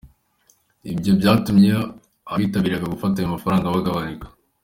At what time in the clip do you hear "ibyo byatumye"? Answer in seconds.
0.91-1.69